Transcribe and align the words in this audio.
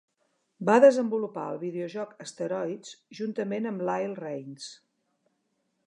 Va 0.69 0.77
desenvolupar 0.83 1.43
el 1.51 1.59
videojoc 1.63 2.15
"Asteroids" 2.25 2.97
juntament 3.21 3.71
amb 3.73 3.87
Lyle 3.91 4.19
Rains. 4.25 4.71